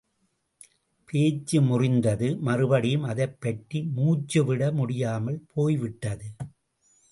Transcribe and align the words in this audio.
பேச்சு 1.05 1.61
முறிந்தது 1.61 2.39
மறுபடியும் 2.39 3.03
அதைப் 3.03 3.41
பற்றி 3.41 3.83
மூச்சு 3.83 4.45
விட 4.45 4.71
முடியாமல் 4.71 5.45
போய் 5.53 5.77
விட்டது. 5.77 6.25